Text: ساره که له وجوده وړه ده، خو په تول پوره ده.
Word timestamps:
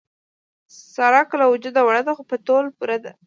ساره 0.93 1.21
که 1.29 1.35
له 1.39 1.45
وجوده 1.53 1.81
وړه 1.83 2.01
ده، 2.05 2.11
خو 2.17 2.23
په 2.29 2.35
تول 2.45 2.65
پوره 2.77 2.97
ده. 3.03 3.11